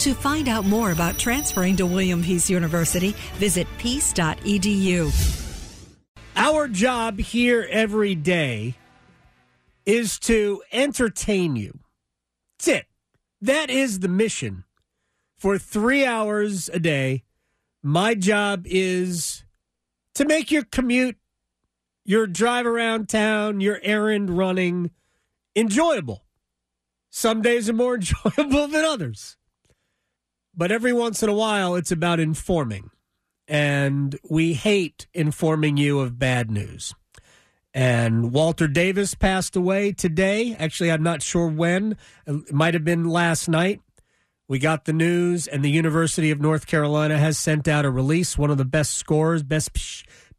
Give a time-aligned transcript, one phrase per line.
[0.00, 5.10] To find out more about transferring to William Peace University, visit peace.edu.
[6.36, 8.76] Our job here every day
[9.84, 11.80] is to entertain you.
[12.58, 12.86] That's it.
[13.40, 14.62] That is the mission.
[15.36, 17.24] For three hours a day,
[17.82, 19.44] my job is
[20.14, 21.16] to make your commute,
[22.04, 24.92] your drive around town, your errand running
[25.56, 26.24] enjoyable.
[27.10, 29.37] Some days are more enjoyable than others.
[30.58, 32.90] But every once in a while, it's about informing.
[33.46, 36.92] And we hate informing you of bad news.
[37.72, 40.56] And Walter Davis passed away today.
[40.58, 41.96] Actually, I'm not sure when.
[42.26, 43.80] It might have been last night.
[44.48, 48.36] We got the news, and the University of North Carolina has sent out a release.
[48.36, 49.70] One of the best scorers, best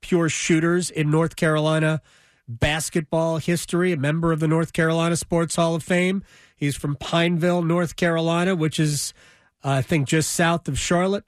[0.02, 2.02] pure shooters in North Carolina
[2.46, 6.24] basketball history, a member of the North Carolina Sports Hall of Fame.
[6.58, 9.14] He's from Pineville, North Carolina, which is
[9.64, 11.26] I think just south of Charlotte.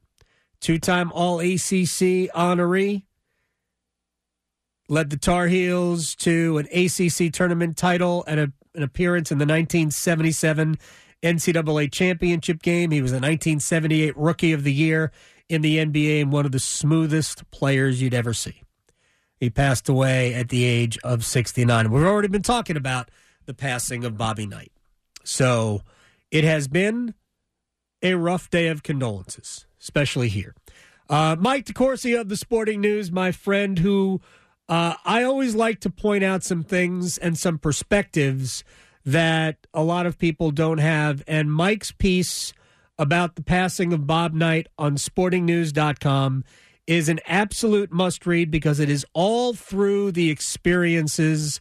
[0.59, 3.03] Two time All ACC honoree.
[4.87, 9.45] Led the Tar Heels to an ACC tournament title and a, an appearance in the
[9.45, 10.77] 1977
[11.23, 12.91] NCAA championship game.
[12.91, 15.11] He was a 1978 Rookie of the Year
[15.47, 18.63] in the NBA and one of the smoothest players you'd ever see.
[19.39, 21.91] He passed away at the age of 69.
[21.91, 23.09] We've already been talking about
[23.45, 24.71] the passing of Bobby Knight.
[25.23, 25.81] So
[26.29, 27.15] it has been
[28.01, 30.55] a rough day of condolences, especially here.
[31.09, 34.21] Uh, Mike DeCourcy of the Sporting News, my friend, who
[34.69, 38.63] uh, I always like to point out some things and some perspectives
[39.05, 41.23] that a lot of people don't have.
[41.27, 42.53] And Mike's piece
[42.97, 46.45] about the passing of Bob Knight on sportingnews.com
[46.87, 51.59] is an absolute must read because it is all through the experiences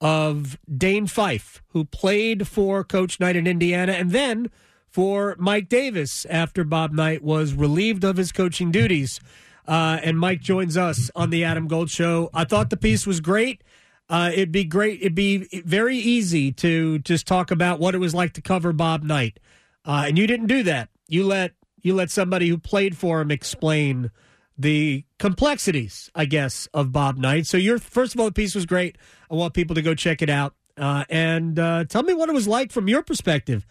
[0.00, 4.50] of Dane Fife, who played for Coach Knight in Indiana and then
[4.90, 9.20] for Mike Davis after Bob Knight was relieved of his coaching duties.
[9.66, 12.30] Uh, and Mike joins us on the Adam Gold Show.
[12.34, 13.62] I thought the piece was great.
[14.08, 15.00] Uh, it'd be great.
[15.00, 19.04] It'd be very easy to just talk about what it was like to cover Bob
[19.04, 19.38] Knight,
[19.84, 20.88] uh, and you didn't do that.
[21.06, 24.10] You let you let somebody who played for him explain
[24.58, 27.46] the complexities, I guess, of Bob Knight.
[27.46, 28.98] So your first of all, the piece was great.
[29.30, 32.32] I want people to go check it out uh, and uh, tell me what it
[32.32, 33.64] was like from your perspective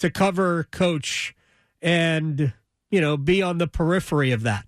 [0.00, 1.34] to cover coach
[1.80, 2.52] and
[2.90, 4.66] you know be on the periphery of that.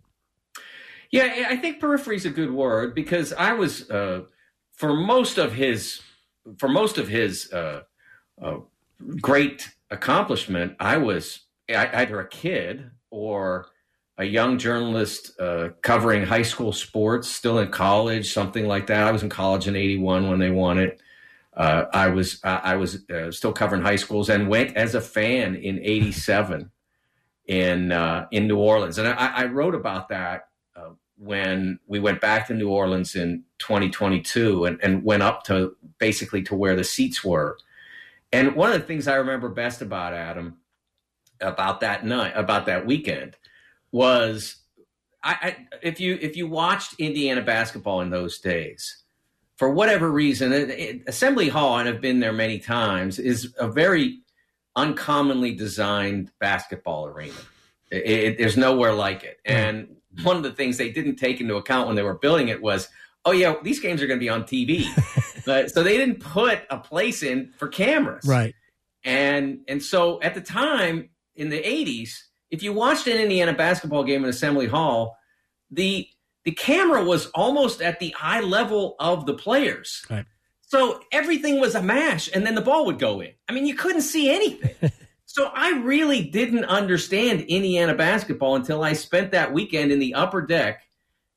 [1.11, 4.23] Yeah i think periphery is a good word because i was uh,
[4.73, 6.01] for most of his
[6.59, 7.83] for most of his uh,
[8.41, 8.57] uh,
[9.21, 13.67] great accomplishment i was either a kid or
[14.19, 19.07] a young journalist uh, covering high school sports still in college something like that.
[19.07, 21.01] I was in college in 81 when they won it
[21.55, 25.55] uh, I was I was uh, still covering high schools and went as a fan
[25.55, 26.71] in '87
[27.47, 32.23] in uh, in New Orleans, and I, I wrote about that uh, when we went
[32.23, 36.85] back to New Orleans in 2022 and, and went up to basically to where the
[36.85, 37.59] seats were.
[38.33, 40.57] And one of the things I remember best about Adam
[41.43, 43.37] about that night about that weekend
[43.91, 44.57] was
[45.23, 49.02] I, I if you if you watched Indiana basketball in those days
[49.57, 53.69] for whatever reason, it, it, Assembly Hall, and I've been there many times, is a
[53.69, 54.21] very
[54.77, 57.35] uncommonly designed basketball arena.
[57.91, 59.39] It, there's nowhere like it.
[59.47, 59.53] Hmm.
[59.53, 62.63] And one of the things they didn't take into account when they were building it
[62.63, 62.89] was,
[63.25, 64.87] oh yeah, these games are going to be on TV.
[65.47, 68.25] but, so they didn't put a place in for cameras.
[68.25, 68.55] Right.
[69.05, 72.11] And and so at the time in the 80s,
[72.51, 75.17] if you watched an Indiana basketball game in Assembly Hall,
[75.71, 76.07] the
[76.45, 80.05] the camera was almost at the eye level of the players.
[80.11, 80.27] Right.
[80.63, 83.33] So everything was a mash, and then the ball would go in.
[83.49, 84.91] I mean, you couldn't see anything.
[85.27, 90.41] so I really didn't understand Indiana basketball until I spent that weekend in the upper
[90.41, 90.83] deck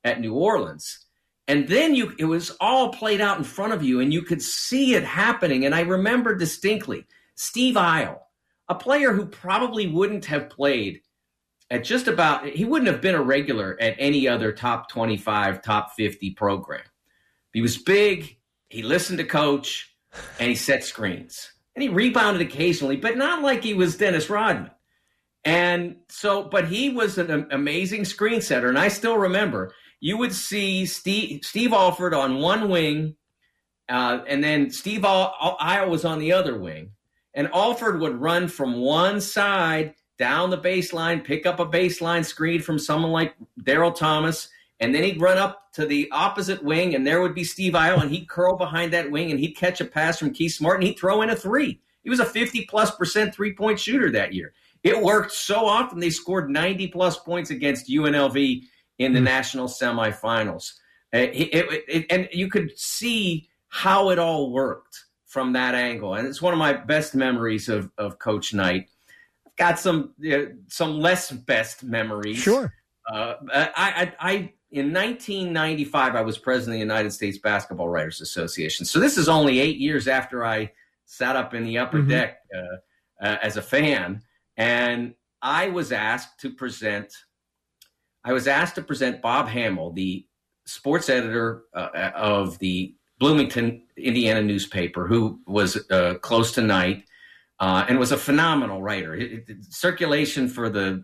[0.04, 1.00] at New Orleans.
[1.48, 4.42] And then you it was all played out in front of you, and you could
[4.42, 5.66] see it happening.
[5.66, 7.06] And I remember distinctly
[7.36, 8.20] Steve Eyl,
[8.70, 11.02] a player who probably wouldn't have played
[11.70, 15.94] at just about he wouldn't have been a regular at any other top 25 top
[15.98, 16.84] 50 program
[17.54, 18.38] he was big
[18.70, 19.96] he listened to coach
[20.40, 24.72] and he set screens and he rebounded occasionally but not like he was dennis rodman
[25.44, 28.70] And so, but he was an amazing screen setter.
[28.70, 33.16] And I still remember you would see Steve, Steve Alford on one wing,
[33.90, 36.92] uh, and then Steve Eyl was on the other wing.
[37.34, 42.62] And Alford would run from one side down the baseline, pick up a baseline screen
[42.62, 47.06] from someone like Daryl Thomas, and then he'd run up to the opposite wing, and
[47.06, 49.86] there would be Steve Eyl, and he'd curl behind that wing, and he'd catch a
[49.86, 51.80] pass from Keith Smart, and he'd throw in a three.
[52.04, 54.54] He was a 50 plus percent three point shooter that year.
[54.84, 58.62] It worked so often they scored 90 plus points against UNLV
[59.00, 59.24] in the mm.
[59.24, 60.74] national semifinals.
[61.14, 66.14] Uh, it, it, it, and you could see how it all worked from that angle.
[66.14, 68.90] And it's one of my best memories of, of Coach Knight.
[69.58, 70.38] Got some uh,
[70.68, 72.38] some less best memories.
[72.38, 72.74] Sure.
[73.12, 78.20] Uh, I, I, I in 1995, I was president of the United States Basketball Writers
[78.20, 78.86] Association.
[78.86, 80.72] So this is only eight years after I
[81.06, 82.10] sat up in the upper mm-hmm.
[82.10, 84.22] deck uh, uh, as a fan
[84.58, 87.14] and I was asked to present.
[88.24, 90.26] I was asked to present Bob Hammel, the
[90.66, 97.05] sports editor uh, of the Bloomington, Indiana newspaper, who was uh, close to Knight
[97.60, 99.16] uh, and was a phenomenal writer.
[99.16, 101.04] It, it, circulation for the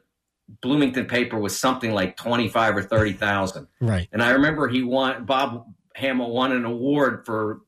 [0.62, 3.68] Bloomington paper was something like twenty five or thirty thousand.
[3.80, 4.08] Right.
[4.12, 5.26] And I remember he won.
[5.26, 5.66] Bob
[5.96, 7.62] Hammel won an award for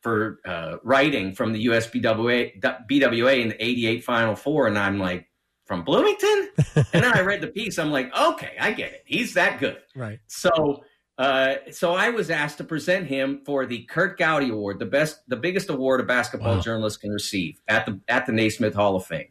[0.00, 4.66] for uh, writing from the USBWA BWA in the 88 Final Four.
[4.66, 5.26] And I'm like,
[5.64, 6.50] from Bloomington?
[6.76, 7.78] and then I read the piece.
[7.78, 9.02] I'm like, okay, I get it.
[9.06, 9.78] He's that good.
[9.96, 10.18] Right.
[10.26, 10.84] So,
[11.16, 15.20] uh, so I was asked to present him for the Curt Gowdy Award, the best,
[15.28, 16.60] the biggest award a basketball wow.
[16.60, 19.28] journalist can receive at the at the Naismith Hall of Fame.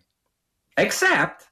[0.78, 1.50] Except,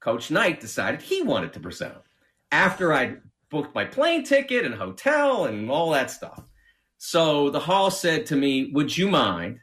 [0.00, 2.02] Coach Knight decided he wanted to present him
[2.50, 3.16] after I
[3.48, 6.42] booked my plane ticket and hotel and all that stuff.
[6.98, 9.60] So the hall said to me, Would you mind?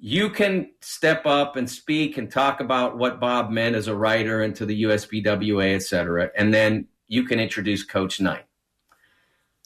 [0.00, 4.42] You can step up and speak and talk about what Bob meant as a writer
[4.42, 6.30] and to the USBWA, et cetera.
[6.36, 8.44] And then you can introduce Coach Knight.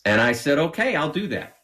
[0.04, 1.56] And I said, okay, I'll do that.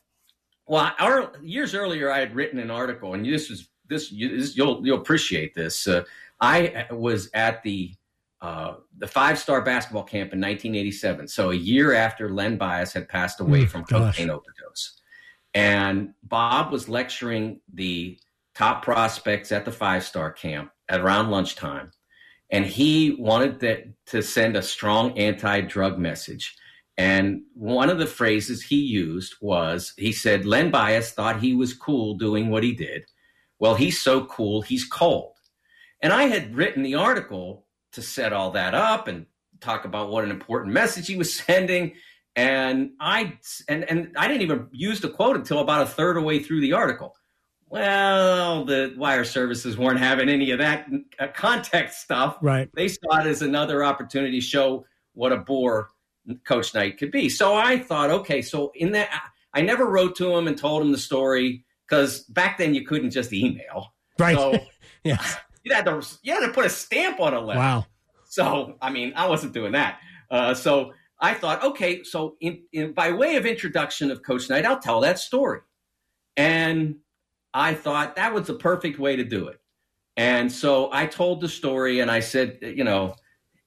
[0.67, 4.85] Well, our, years earlier, I had written an article, and this was this, this you'll
[4.85, 5.87] you'll appreciate this.
[5.87, 6.05] Uh,
[6.41, 7.95] I was at the
[8.41, 13.09] uh, the five star basketball camp in 1987, so a year after Len Bias had
[13.09, 14.17] passed away mm, from gosh.
[14.17, 15.01] cocaine overdose.
[15.55, 18.19] And Bob was lecturing the
[18.55, 21.91] top prospects at the five star camp at around lunchtime.
[22.51, 26.57] And he wanted that, to send a strong anti drug message.
[26.97, 31.75] And one of the phrases he used was he said, Len Bias thought he was
[31.75, 33.05] cool doing what he did.
[33.59, 35.33] Well, he's so cool, he's cold.
[36.01, 39.27] And I had written the article to set all that up and
[39.61, 41.95] talk about what an important message he was sending
[42.37, 43.39] and I
[43.69, 46.41] and and I didn't even use the quote until about a third of the way
[46.41, 47.15] through the article.
[47.69, 50.87] Well, the wire services weren't having any of that
[51.19, 52.39] uh, context stuff.
[52.41, 52.69] Right.
[52.75, 55.91] They saw it as another opportunity to show what a bore
[56.45, 57.29] Coach Knight could be.
[57.29, 59.11] So I thought, okay, so in that,
[59.53, 63.11] I never wrote to him and told him the story because back then you couldn't
[63.11, 63.95] just email.
[64.19, 64.37] Right.
[64.37, 64.59] So
[65.05, 65.37] yes.
[65.67, 67.59] You had to you had to put a stamp on a letter.
[67.59, 67.87] Wow.
[68.29, 69.99] So I mean, I wasn't doing that.
[70.31, 74.67] Uh, so I thought, okay, so in, in, by way of introduction of Coach Knight,
[74.67, 75.61] I'll tell that story.
[76.37, 76.97] And
[77.55, 79.59] I thought that was the perfect way to do it.
[80.19, 83.15] And so I told the story and I said, you know,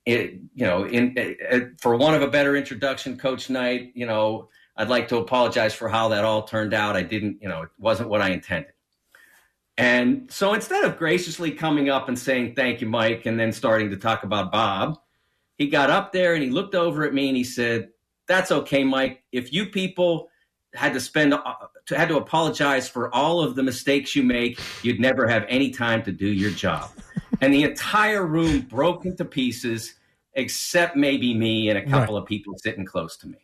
[0.08, 1.16] it, you know, in,
[1.52, 5.74] uh, for one of a better introduction, Coach Knight, you know, I'd like to apologize
[5.74, 6.96] for how that all turned out.
[6.96, 8.72] I didn't, you know, it wasn't what I intended.
[9.78, 13.90] And so instead of graciously coming up and saying, thank you, Mike, and then starting
[13.90, 14.98] to talk about Bob,
[15.58, 17.90] he got up there and he looked over at me and he said,
[18.28, 19.24] "That's okay, Mike.
[19.32, 20.30] If you people
[20.74, 21.42] had to spend uh,
[21.90, 26.04] had to apologize for all of the mistakes you make, you'd never have any time
[26.04, 26.92] to do your job."
[27.42, 29.96] and the entire room broke into pieces,
[30.38, 32.22] except maybe me and a couple right.
[32.22, 33.38] of people sitting close to me.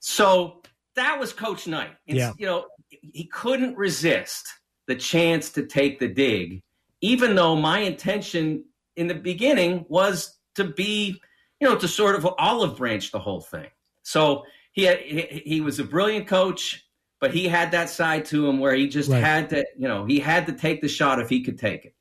[0.00, 0.62] So
[0.96, 1.92] that was Coach Knight.
[2.06, 2.32] It's, yeah.
[2.36, 4.48] You know, he couldn't resist
[4.88, 6.62] the chance to take the dig,
[7.00, 8.64] even though my intention
[8.96, 11.20] in the beginning was to be
[11.62, 13.68] you know, to sort of olive branch the whole thing.
[14.02, 16.84] So he had, he, he was a brilliant coach,
[17.20, 19.22] but he had that side to him where he just right.
[19.22, 21.94] had to, you know, he had to take the shot if he could take it.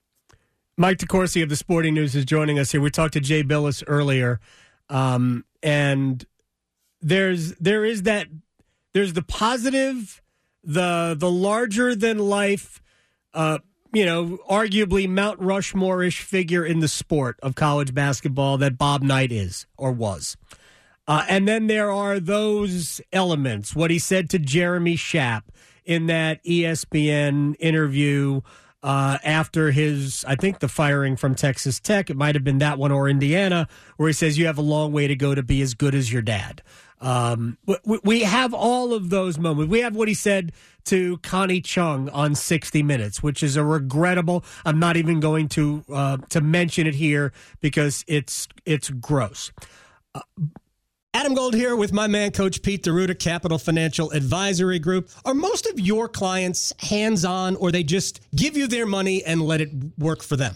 [0.82, 2.82] Mike DeCourcy of the Sporting News is joining us here.
[2.82, 4.40] We talked to Jay Bilas earlier,
[4.90, 6.26] um, and
[7.02, 8.26] there's there is that
[8.94, 10.24] there's the positive,
[10.64, 12.82] the the larger than life
[13.36, 13.60] uh,
[13.94, 19.04] you know, arguably Mount Rushmore ish figure in the sport of college basketball that Bob
[19.04, 20.36] Knight is or was.
[21.08, 25.44] Uh, and then there are those elements, what he said to Jeremy Schaap
[25.86, 28.42] in that ESPN interview
[28.84, 32.10] uh, after his, I think the firing from Texas Tech.
[32.10, 34.92] It might have been that one or Indiana, where he says you have a long
[34.92, 36.62] way to go to be as good as your dad.
[37.00, 39.72] Um, we, we have all of those moments.
[39.72, 40.52] We have what he said
[40.86, 44.44] to Connie Chung on 60 Minutes, which is a regrettable.
[44.66, 49.52] I'm not even going to uh, to mention it here because it's it's gross.
[50.14, 50.22] Uh,
[51.14, 55.10] Adam Gold here with my man, Coach Pete DeRuta, Capital Financial Advisory Group.
[55.26, 59.42] Are most of your clients hands on, or they just give you their money and
[59.42, 60.56] let it work for them?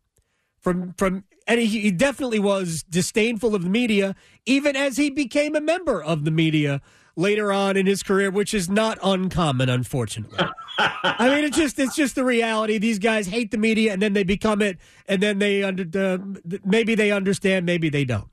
[0.61, 4.15] From from and he, he definitely was disdainful of the media,
[4.45, 6.81] even as he became a member of the media
[7.15, 10.39] later on in his career, which is not uncommon, unfortunately.
[10.77, 12.77] I mean, it's just it's just the reality.
[12.77, 14.77] These guys hate the media, and then they become it,
[15.07, 16.17] and then they under uh,
[16.63, 18.29] maybe they understand, maybe they don't.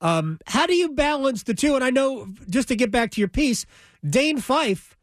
[0.00, 1.74] Um, how do you balance the two?
[1.74, 3.64] And I know, just to get back to your piece,
[4.06, 4.96] Dane Fife,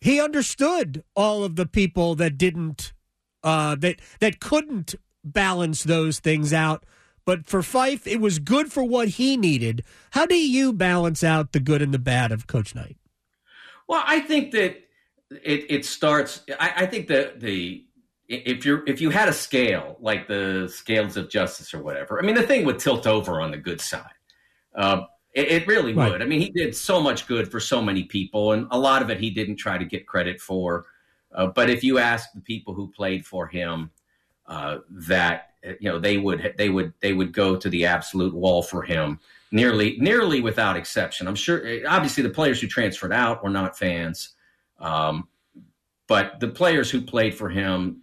[0.00, 2.92] he understood all of the people that didn't,
[3.42, 4.94] uh, that that couldn't
[5.32, 6.84] balance those things out.
[7.24, 9.82] But for Fife, it was good for what he needed.
[10.12, 12.96] How do you balance out the good and the bad of Coach Knight?
[13.88, 14.76] Well, I think that
[15.30, 16.42] it, it starts.
[16.60, 17.84] I, I think that the
[18.28, 22.22] if you're if you had a scale like the scales of justice or whatever, I
[22.22, 24.10] mean, the thing would tilt over on the good side.
[24.74, 25.02] Uh,
[25.34, 26.12] it, it really Right.
[26.12, 26.22] would.
[26.22, 29.10] I mean, he did so much good for so many people, and a lot of
[29.10, 30.86] it he didn't try to get credit for.
[31.34, 33.90] Uh, but if you ask the people who played for him,
[34.48, 35.50] uh, that
[35.80, 39.18] you know they would they would they would go to the absolute wall for him
[39.50, 41.26] nearly nearly without exception.
[41.26, 41.62] I'm sure.
[41.88, 44.30] Obviously, the players who transferred out were not fans,
[44.78, 45.28] um,
[46.06, 48.02] but the players who played for him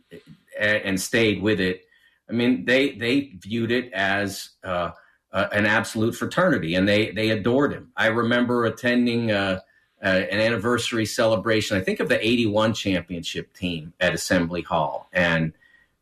[0.59, 1.83] and, and stayed with it,
[2.29, 4.91] I mean, they they viewed it as uh,
[5.31, 7.91] uh, an absolute fraternity, and they they adored him.
[7.95, 9.31] I remember attending.
[9.31, 9.59] Uh,
[10.05, 15.53] uh, an anniversary celebration, I think of the '81 championship team at Assembly Hall, and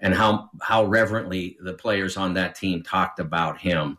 [0.01, 3.97] and how how reverently the players on that team talked about him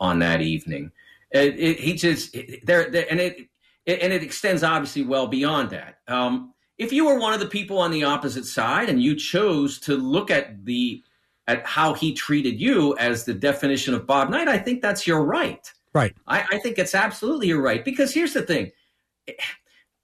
[0.00, 0.90] on that evening.
[1.30, 3.48] It, it, he just there, there and it,
[3.86, 5.98] it and it extends obviously well beyond that.
[6.08, 9.78] Um, if you were one of the people on the opposite side and you chose
[9.80, 11.02] to look at the
[11.46, 15.24] at how he treated you as the definition of Bob Knight, I think that's your
[15.24, 15.70] right.
[15.92, 16.14] Right.
[16.26, 18.72] I, I think it's absolutely your right because here's the thing.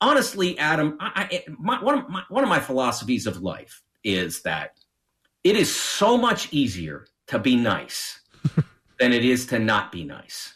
[0.01, 4.43] Honestly, Adam, I, I, my, one, of my, one of my philosophies of life is
[4.43, 4.78] that
[5.45, 8.21] it is so much easier to be nice
[8.99, 10.55] than it is to not be nice.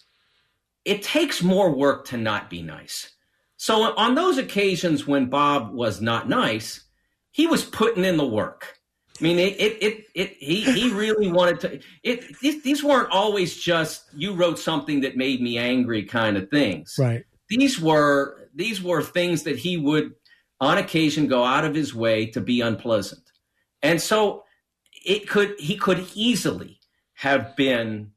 [0.85, 3.13] It takes more work to not be nice.
[3.57, 6.85] So on those occasions when Bob was not nice,
[7.31, 8.77] he was putting in the work.
[9.21, 11.81] I mean, it, it, it, it he, he really wanted to.
[12.03, 16.51] It, these, these weren't always just you wrote something that made me angry kind of
[16.51, 16.97] things.
[16.99, 17.25] Right.
[17.49, 20.13] These were these were things that he would,
[20.61, 23.23] on occasion, go out of his way to be unpleasant,
[23.83, 24.45] and so
[25.05, 26.81] it could he could easily
[27.15, 28.13] have been,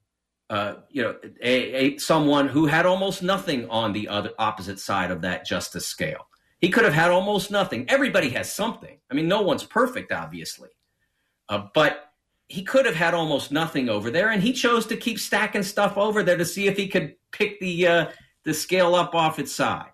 [0.49, 5.11] uh, you know, a, a someone who had almost nothing on the other opposite side
[5.11, 6.27] of that justice scale.
[6.59, 7.89] He could have had almost nothing.
[7.89, 8.97] Everybody has something.
[9.11, 10.69] I mean, no one's perfect, obviously,
[11.49, 12.11] uh, but
[12.47, 15.97] he could have had almost nothing over there, and he chose to keep stacking stuff
[15.97, 18.05] over there to see if he could pick the uh,
[18.43, 19.89] the scale up off its side.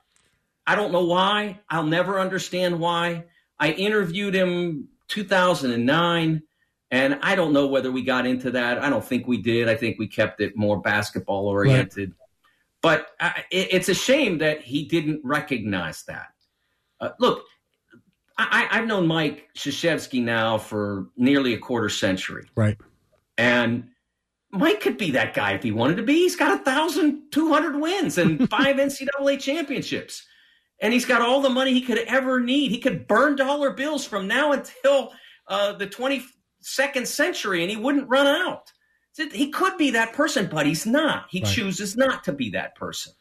[0.68, 1.60] I don't know why.
[1.70, 3.26] I'll never understand why.
[3.60, 6.44] I interviewed him 2009,
[6.92, 8.80] and I don't know whether we got into that.
[8.80, 9.70] I don't think we did.
[9.70, 12.14] I think we kept it more basketball oriented.
[12.82, 16.28] But I, it, it's a shame that he didn't recognize that.
[17.00, 17.46] Uh, look,
[18.38, 22.46] I, I've known Mike Krzyzewski now for nearly a quarter century.
[22.56, 22.78] Right.
[23.38, 23.90] And
[24.52, 26.14] Mike could be that guy if he wanted to be.
[26.14, 30.26] He's got a thousand two hundred wins and five NCAA championships,
[30.82, 32.72] and he's got all the money he could ever need.
[32.72, 35.14] He could burn dollar bills from now until
[35.48, 36.26] uh, the twenty
[36.62, 38.72] second century, and he wouldn't run out.
[39.34, 41.26] He could be that person, but he's not.
[41.30, 41.54] He Right.
[41.54, 43.14] chooses not to be that person.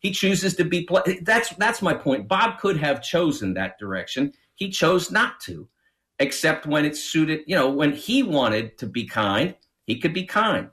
[0.00, 0.84] He chooses to be.
[0.84, 2.28] Pl- that's that's my point.
[2.28, 4.32] Bob could have chosen that direction.
[4.54, 5.68] He chose not to,
[6.18, 7.40] except when it suited.
[7.46, 9.54] You know, when he wanted to be kind,
[9.86, 10.68] he could be kind.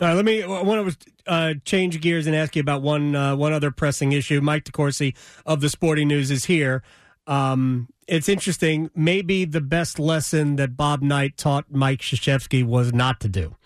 [0.00, 0.42] All right, let me.
[0.42, 4.12] I want to uh, change gears and ask you about one uh, one other pressing
[4.12, 4.40] issue.
[4.40, 5.14] Mike DeCourcy
[5.46, 6.82] of the Sporting News is here.
[7.26, 8.90] Um, it's interesting.
[8.94, 13.56] Maybe the best lesson that Bob Knight taught Mike Krzyzewski was not to do.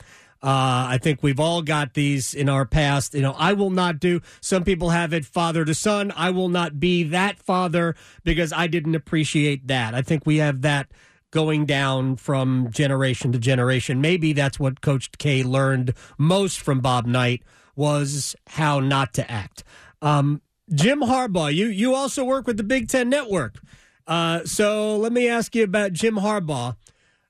[0.41, 3.15] Uh, I think we've all got these in our past.
[3.15, 4.21] You know, I will not do.
[4.41, 6.13] Some people have it father to son.
[6.15, 9.95] I will not be that father because I didn't appreciate that.
[9.95, 10.93] I think we have that
[11.33, 14.01] going down from generation to generation.
[14.01, 17.43] Maybe that's what Coach K learned most from Bob Knight
[17.75, 19.65] was how not to act.
[20.01, 20.41] Um,
[20.73, 23.59] Jim Harbaugh, you you also work with the Big Ten Network.
[24.07, 26.77] Uh, so let me ask you about Jim Harbaugh.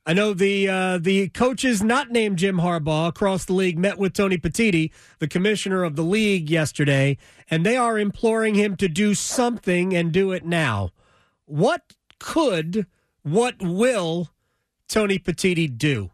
[0.05, 4.13] I know the uh, the coaches not named Jim Harbaugh across the league met with
[4.13, 7.17] Tony Petitti, the commissioner of the league, yesterday,
[7.51, 10.91] and they are imploring him to do something and do it now.
[11.45, 12.87] What could,
[13.23, 14.31] what will
[14.89, 16.11] Tony Petitti do?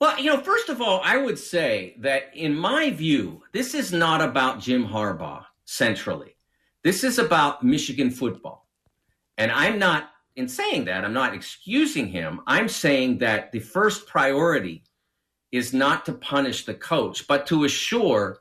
[0.00, 3.92] Well, you know, first of all, I would say that in my view, this is
[3.92, 6.36] not about Jim Harbaugh centrally.
[6.84, 8.68] This is about Michigan football.
[9.38, 12.40] And I'm not, in saying that, I'm not excusing him.
[12.46, 14.84] I'm saying that the first priority
[15.52, 18.38] is not to punish the coach, but to assure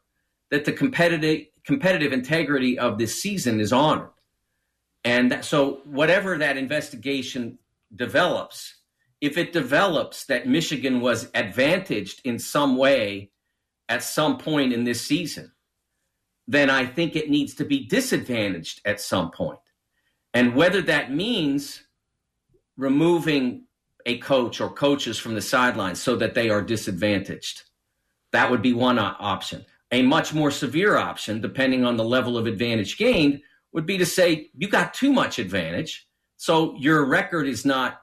[0.50, 4.10] that the competitive competitive integrity of this season is honored.
[5.04, 7.60] And so whatever that investigation
[7.96, 8.76] develops,
[9.20, 13.32] if it develops that Michigan was advantaged in some way
[13.90, 15.52] at some point in this season,
[16.52, 19.60] then I think it needs to be disadvantaged at some point.
[20.34, 21.84] And whether that means
[22.76, 23.64] removing
[24.06, 27.64] a coach or coaches from the sidelines so that they are disadvantaged,
[28.34, 29.66] that would be one option.
[29.94, 33.42] A much more severe option, depending on the level of advantage gained,
[33.72, 36.06] would be to say you got too much advantage,
[36.36, 38.02] so your record is not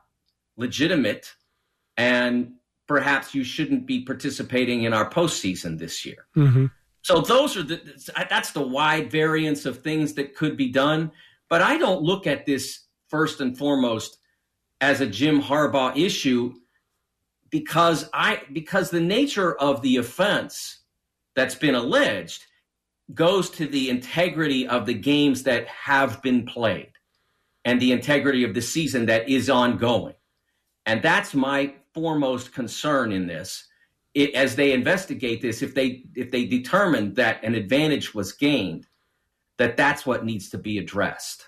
[0.56, 1.34] legitimate,
[1.98, 2.54] and
[2.86, 6.26] perhaps you shouldn't be participating in our postseason this year.
[6.34, 6.66] Mm-hmm.
[7.08, 7.80] So those are the
[8.28, 11.10] that's the wide variance of things that could be done.
[11.48, 14.18] But I don't look at this first and foremost
[14.82, 16.52] as a Jim Harbaugh issue
[17.48, 20.80] because I because the nature of the offense
[21.34, 22.44] that's been alleged
[23.14, 26.92] goes to the integrity of the games that have been played
[27.64, 30.14] and the integrity of the season that is ongoing.
[30.84, 33.67] And that's my foremost concern in this.
[34.18, 38.84] It, as they investigate this, if they if they determine that an advantage was gained,
[39.58, 41.46] that that's what needs to be addressed.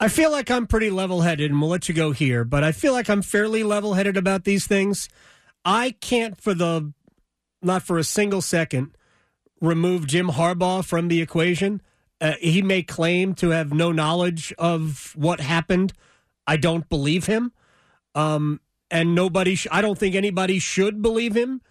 [0.00, 2.72] I feel like I'm pretty level headed, and we'll let you go here, but I
[2.72, 5.08] feel like I'm fairly level headed about these things.
[5.64, 6.92] I can't, for the
[7.62, 8.96] not for a single second,
[9.60, 11.80] remove Jim Harbaugh from the equation.
[12.20, 15.92] Uh, he may claim to have no knowledge of what happened.
[16.44, 17.52] I don't believe him.
[18.16, 21.62] Um, and nobody, sh- I don't think anybody should believe him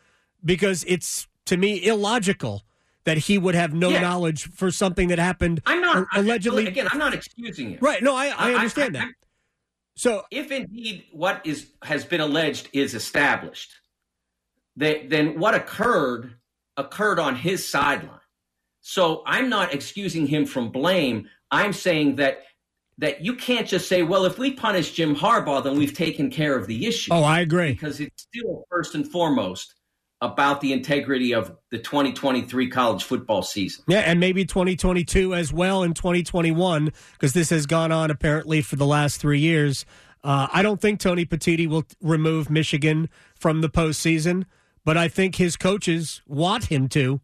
[0.43, 2.63] because it's, to me, illogical
[3.05, 4.01] that he would have no Yeah.
[4.01, 6.67] knowledge for something that happened I'm not allegedly.
[6.67, 6.87] again.
[6.91, 7.81] I'm not excusing it.
[7.81, 8.03] right.
[8.03, 9.07] No, I, I understand that.
[9.95, 13.71] So if indeed what is has been alleged is established,
[14.75, 16.35] then, then what occurred
[16.77, 18.19] occurred on his sideline.
[18.81, 21.27] So I'm not excusing him from blame.
[21.51, 22.43] I'm saying that
[22.97, 26.55] that you can't just say, well, if we punish Jim Harbaugh, then we've taken care
[26.57, 27.11] of the issue.
[27.13, 27.71] Oh, I agree.
[27.71, 29.75] Because it's still first and foremost
[30.21, 33.83] about the integrity of the 2023 college football season.
[33.87, 38.75] Yeah, and maybe 2022 as well in 2021 because this has gone on apparently for
[38.75, 39.85] the last three years.
[40.23, 44.45] Uh, I don't think Tony Petitti will remove Michigan from the postseason,
[44.83, 47.21] but I think his coaches want him to.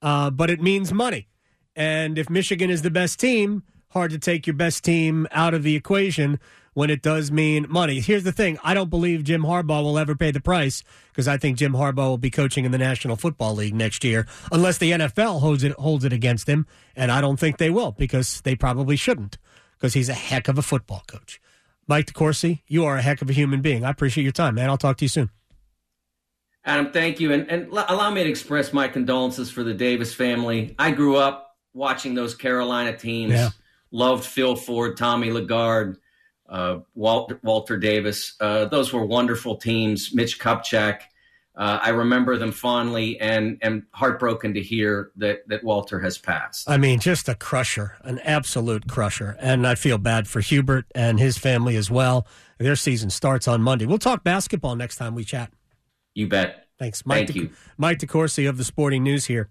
[0.00, 1.28] Uh, but it means money,
[1.76, 5.62] and if Michigan is the best team, hard to take your best team out of
[5.62, 6.40] the equation
[6.80, 8.00] when it does mean money.
[8.00, 11.36] Here's the thing: I don't believe Jim Harbaugh will ever pay the price because I
[11.36, 14.92] think Jim Harbaugh will be coaching in the National Football League next year, unless the
[14.92, 16.66] NFL holds it holds it against him,
[16.96, 19.36] and I don't think they will because they probably shouldn't
[19.76, 21.40] because he's a heck of a football coach.
[21.86, 23.84] Mike DeCourcy, you are a heck of a human being.
[23.84, 24.68] I appreciate your time, man.
[24.70, 25.30] I'll talk to you soon.
[26.64, 27.32] Adam, thank you.
[27.32, 30.74] And, and l- allow me to express my condolences for the Davis family.
[30.78, 33.48] I grew up watching those Carolina teams, Yeah.
[33.90, 35.96] loved Phil Ford, Tommy LaGarde,
[36.50, 38.34] uh, Walter, Walter Davis.
[38.40, 40.14] Uh, those were wonderful teams.
[40.14, 41.02] Mitch Kupchak.
[41.56, 46.70] Uh, I remember them fondly and am heartbroken to hear that, that Walter has passed.
[46.70, 49.36] I mean, just a crusher, an absolute crusher.
[49.40, 52.26] And I feel bad for Hubert and his family as well.
[52.58, 53.86] Their season starts on Monday.
[53.86, 55.52] We'll talk basketball next time we chat.
[56.14, 56.66] You bet.
[56.78, 57.26] Thanks, Mike.
[57.26, 57.50] Thank you.
[57.76, 59.50] Mike DeCourcy of the Sporting News here.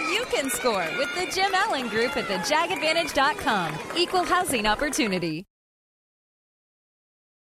[0.31, 3.73] can score with the Jim Allen Group at thejagadvantage.com.
[3.97, 5.45] Equal housing opportunity.